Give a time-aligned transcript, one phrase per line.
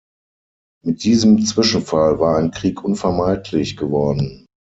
[0.83, 4.47] Mit diesem Zwischenfall war ein Krieg unvermeidlich geworden.